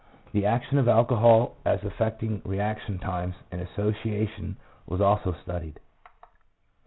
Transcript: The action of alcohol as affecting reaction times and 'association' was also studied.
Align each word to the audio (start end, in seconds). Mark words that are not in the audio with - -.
The 0.33 0.47
action 0.47 0.79
of 0.79 0.87
alcohol 0.87 1.57
as 1.63 1.83
affecting 1.83 2.41
reaction 2.43 2.97
times 2.97 3.35
and 3.51 3.61
'association' 3.61 4.57
was 4.87 4.99
also 4.99 5.35
studied. 5.43 5.79